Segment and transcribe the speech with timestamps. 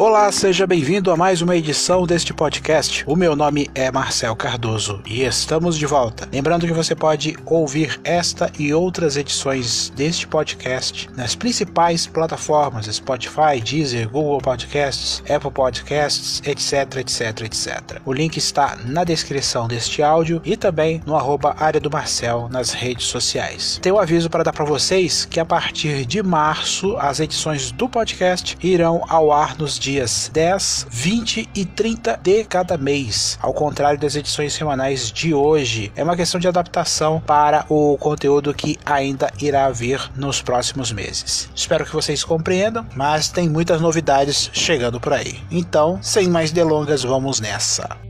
[0.00, 3.02] Olá, seja bem-vindo a mais uma edição deste podcast.
[3.04, 6.28] O meu nome é Marcel Cardoso e estamos de volta.
[6.32, 13.60] Lembrando que você pode ouvir esta e outras edições deste podcast nas principais plataformas: Spotify,
[13.60, 18.00] Deezer, Google Podcasts, Apple Podcasts, etc, etc, etc.
[18.06, 22.72] O link está na descrição deste áudio e também no arroba área do Marcel nas
[22.72, 23.80] redes sociais.
[23.82, 27.88] Tenho um aviso para dar para vocês que a partir de março as edições do
[27.88, 33.54] podcast irão ao ar nos dias dias 10, 20 e 30 de cada mês, ao
[33.54, 35.90] contrário das edições semanais de hoje.
[35.96, 41.48] É uma questão de adaptação para o conteúdo que ainda irá vir nos próximos meses.
[41.54, 45.40] Espero que vocês compreendam, mas tem muitas novidades chegando por aí.
[45.50, 48.07] Então, sem mais delongas, vamos nessa.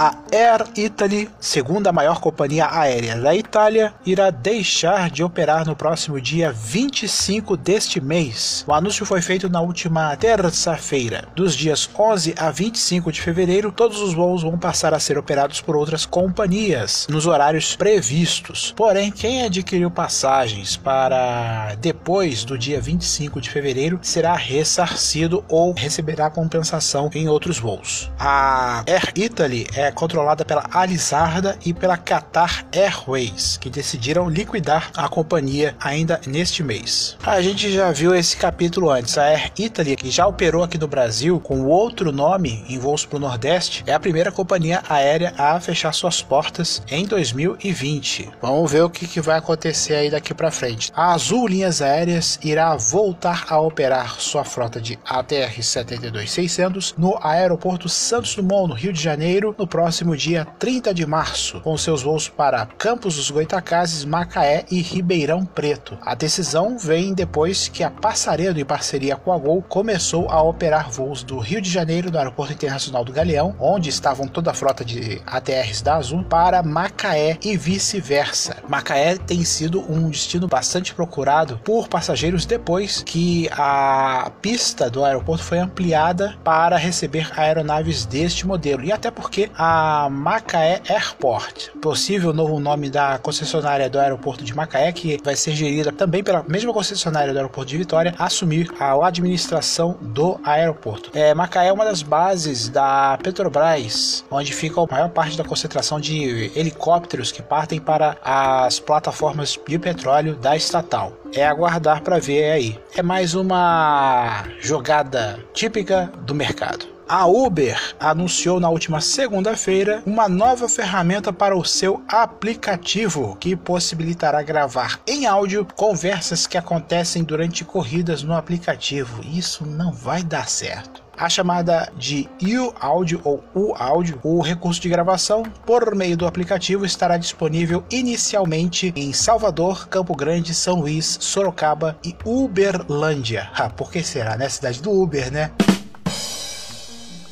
[0.00, 6.18] A Air Italy, segunda maior companhia aérea da Itália, irá deixar de operar no próximo
[6.18, 8.64] dia 25 deste mês.
[8.66, 11.28] O anúncio foi feito na última terça-feira.
[11.36, 15.60] Dos dias 11 a 25 de fevereiro, todos os voos vão passar a ser operados
[15.60, 18.72] por outras companhias, nos horários previstos.
[18.74, 26.30] Porém, quem adquiriu passagens para depois do dia 25 de fevereiro será ressarcido ou receberá
[26.30, 28.10] compensação em outros voos.
[28.18, 35.08] A Air Italy é controlada pela Alizarda e pela Qatar Airways, que decidiram liquidar a
[35.08, 37.16] companhia ainda neste mês.
[37.24, 39.18] A gente já viu esse capítulo antes.
[39.18, 43.16] A Air Italy, que já operou aqui no Brasil com outro nome em voos para
[43.16, 48.30] o Nordeste, é a primeira companhia aérea a fechar suas portas em 2020.
[48.40, 50.92] Vamos ver o que, que vai acontecer aí daqui para frente.
[50.94, 57.88] A Azul Linhas Aéreas irá voltar a operar sua frota de ATR 72600 no aeroporto
[57.88, 59.79] Santos Dumont, no Rio de Janeiro, no próximo
[60.16, 65.96] dia 30 de março, com seus voos para Campos dos Goitacazes, Macaé e Ribeirão Preto.
[66.02, 70.90] A decisão vem depois que a Passaredo, em parceria com a Gol, começou a operar
[70.90, 74.84] voos do Rio de Janeiro, do Aeroporto Internacional do Galeão, onde estavam toda a frota
[74.84, 78.56] de ATRs da Azul, para Macaé e vice-versa.
[78.68, 85.44] Macaé tem sido um destino bastante procurado por passageiros depois que a pista do aeroporto
[85.44, 89.69] foi ampliada para receber aeronaves deste modelo e até porque a
[90.10, 95.92] Macaé Airport, possível novo nome da concessionária do aeroporto de Macaé, que vai ser gerida
[95.92, 101.10] também pela mesma concessionária do aeroporto de Vitória, assumir a administração do aeroporto.
[101.14, 106.00] É, Macaé é uma das bases da Petrobras, onde fica a maior parte da concentração
[106.00, 111.12] de helicópteros que partem para as plataformas de petróleo da estatal.
[111.34, 112.80] É aguardar para ver aí.
[112.96, 116.89] É mais uma jogada típica do mercado.
[117.12, 124.40] A Uber anunciou na última segunda-feira uma nova ferramenta para o seu aplicativo que possibilitará
[124.44, 129.24] gravar em áudio conversas que acontecem durante corridas no aplicativo.
[129.24, 135.42] Isso não vai dar certo a chamada de U-Audio ou U-Audio, o recurso de gravação
[135.66, 142.16] por meio do aplicativo estará disponível inicialmente em Salvador, Campo Grande, São Luís, Sorocaba e
[142.24, 143.50] Uberlândia.
[143.54, 144.48] Ah, por que será, né?
[144.48, 145.50] Cidade do Uber, né?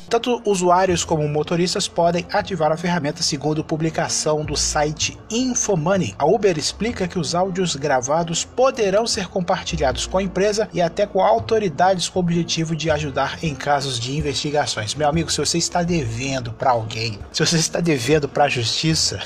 [0.09, 6.15] Tanto usuários como motoristas podem ativar a ferramenta segundo publicação do site Infomoney.
[6.17, 11.05] A Uber explica que os áudios gravados poderão ser compartilhados com a empresa e até
[11.05, 14.95] com autoridades com o objetivo de ajudar em casos de investigações.
[14.95, 19.19] Meu amigo, se você está devendo para alguém, se você está devendo para a justiça,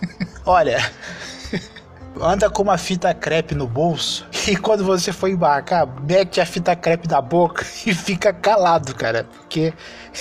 [0.46, 0.90] olha,
[2.18, 6.74] anda com uma fita crepe no bolso e quando você for embarcar, mete a fita
[6.74, 9.72] crepe na boca e fica calado, cara, porque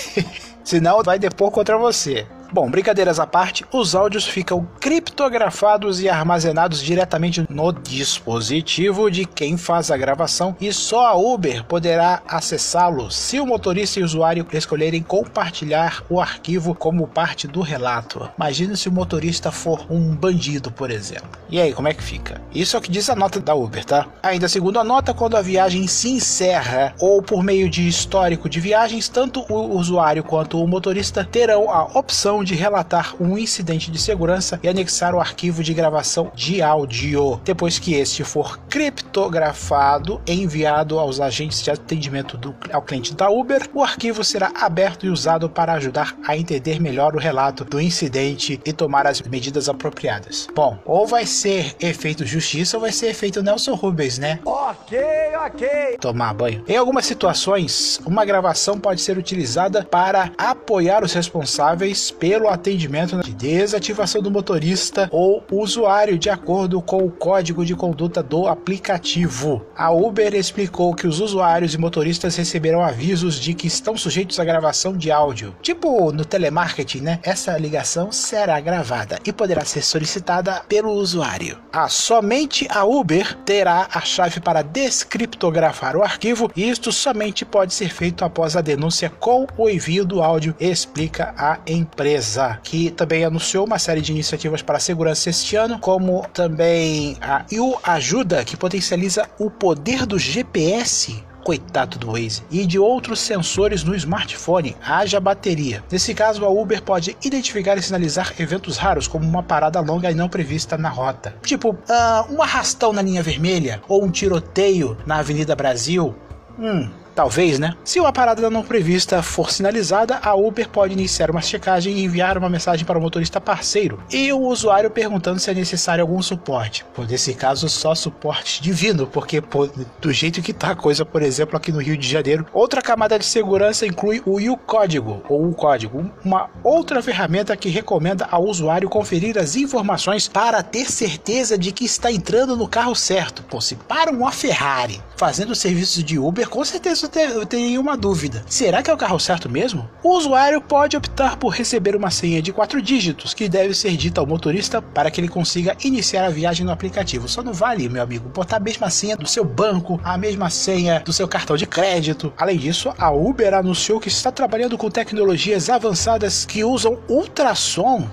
[0.64, 2.28] senão vai depor contra você.
[2.52, 9.56] Bom, brincadeiras à parte, os áudios ficam criptografados e armazenados diretamente no dispositivo de quem
[9.56, 14.48] faz a gravação e só a Uber poderá acessá-lo se o motorista e o usuário
[14.52, 18.28] escolherem compartilhar o arquivo como parte do relato.
[18.36, 21.30] Imagina se o motorista for um bandido, por exemplo.
[21.52, 22.42] E aí, como é que fica?
[22.52, 24.08] Isso é o que diz a nota da Uber, tá?
[24.24, 28.60] Ainda segundo a nota, quando a viagem se encerra ou por meio de histórico de
[28.60, 33.98] viagens, tanto o usuário quanto o motorista terão a opção de relatar um incidente de
[33.98, 37.42] segurança e anexar o arquivo de gravação de áudio.
[37.44, 43.30] Depois que este for criptografado e enviado aos agentes de atendimento do, ao cliente da
[43.30, 47.80] Uber, o arquivo será aberto e usado para ajudar a entender melhor o relato do
[47.80, 50.48] incidente e tomar as medidas apropriadas.
[50.56, 54.40] Bom, ou vai ser efeito justiça ou vai ser efeito Nelson Rubens, né?
[54.46, 55.00] Ok,
[55.46, 55.98] ok.
[56.00, 56.64] Tomar banho.
[56.68, 63.18] Em algumas situações, uma gravação pode ser utilizada para apoiar os responsáveis pelo pelo atendimento
[63.24, 69.66] de desativação do motorista ou usuário de acordo com o código de conduta do aplicativo.
[69.76, 74.46] A Uber explicou que os usuários e motoristas receberão avisos de que estão sujeitos à
[74.46, 75.56] gravação de áudio.
[75.60, 77.20] Tipo no telemarketing, né?
[77.24, 81.58] Essa ligação será gravada e poderá ser solicitada pelo usuário.
[81.74, 87.74] Ah, somente a Uber terá a chave para descriptografar o arquivo e isto somente pode
[87.74, 92.19] ser feito após a denúncia com o envio do áudio, explica a empresa,
[92.64, 97.46] que também anunciou uma série de iniciativas para a segurança este ano, como também a
[97.52, 103.84] IU Ajuda, que potencializa o poder do GPS coitado do Waze, e de outros sensores
[103.84, 105.84] no smartphone, haja bateria.
[105.92, 110.14] Nesse caso, a Uber pode identificar e sinalizar eventos raros, como uma parada longa e
[110.16, 111.34] não prevista na rota.
[111.42, 116.16] Tipo, uh, um arrastão na linha vermelha ou um tiroteio na Avenida Brasil.
[116.60, 116.90] Hum,
[117.20, 117.76] Talvez, né?
[117.84, 122.38] Se uma parada não prevista for sinalizada, a Uber pode iniciar uma checagem e enviar
[122.38, 126.86] uma mensagem para o motorista parceiro e o usuário perguntando se é necessário algum suporte.
[126.96, 129.68] Pô, nesse caso, só suporte divino, porque pô,
[130.00, 132.46] do jeito que tá a coisa, por exemplo, aqui no Rio de Janeiro.
[132.54, 138.30] Outra camada de segurança inclui o U-Código, ou o código, uma outra ferramenta que recomenda
[138.32, 143.44] ao usuário conferir as informações para ter certeza de que está entrando no carro certo.
[143.44, 148.44] Pô, se para uma Ferrari fazendo serviços de Uber, com certeza eu tenho uma dúvida.
[148.48, 149.90] Será que é o carro certo mesmo?
[150.04, 154.22] O usuário pode optar por receber uma senha de quatro dígitos que deve ser dita
[154.22, 157.28] ao motorista para que ele consiga iniciar a viagem no aplicativo.
[157.28, 161.00] Só não vale, meu amigo, botar a mesma senha do seu banco, a mesma senha
[161.00, 162.32] do seu cartão de crédito.
[162.38, 168.08] Além disso, a Uber anunciou que está trabalhando com tecnologias avançadas que usam ultrassom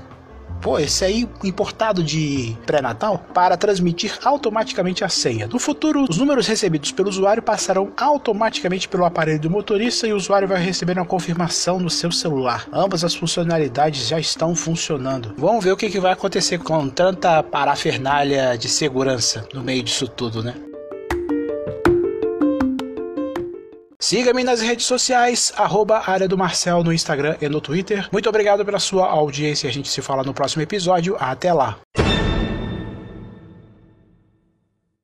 [0.61, 5.47] pô, esse aí importado de pré-natal, para transmitir automaticamente a senha.
[5.47, 10.17] No futuro, os números recebidos pelo usuário passarão automaticamente pelo aparelho do motorista e o
[10.17, 12.67] usuário vai receber uma confirmação no seu celular.
[12.73, 15.35] Ambas as funcionalidades já estão funcionando.
[15.37, 20.43] Vamos ver o que, vai acontecer com tanta parafernália de segurança no meio disso tudo,
[20.43, 20.55] né?
[23.99, 28.09] Siga-me nas redes sociais, arroba área do Marcel no Instagram e no Twitter.
[28.13, 29.69] Muito obrigado pela sua audiência.
[29.71, 31.17] A gente se fala no próximo episódio.
[31.19, 31.79] Até lá.